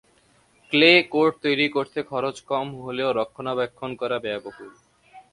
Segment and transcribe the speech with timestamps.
[0.71, 4.71] Clay court তৈরি করতে খরচ কম হলেও রক্ষণাবেক্ষণ করা ব্যয়বহুল।